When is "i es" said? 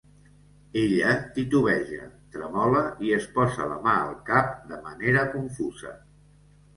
3.09-3.27